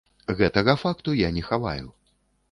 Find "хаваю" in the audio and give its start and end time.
1.49-1.85